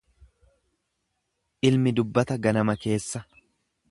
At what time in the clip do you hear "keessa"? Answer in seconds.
2.87-3.25